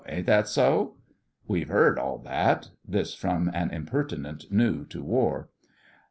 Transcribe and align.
Ain't 0.09 0.25
that 0.25 0.47
so?' 0.47 0.95
'We've 1.47 1.69
'eard 1.69 1.99
all 1.99 2.17
that.' 2.17 2.69
This 2.87 3.13
from 3.13 3.51
an 3.53 3.69
impertinent, 3.69 4.51
new 4.51 4.83
to 4.85 5.03
War. 5.03 5.49